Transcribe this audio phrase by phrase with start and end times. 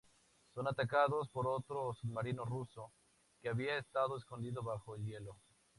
[0.55, 2.91] Son atacados por otro submarino ruso,
[3.39, 5.37] que había estado escondido bajo el hielo.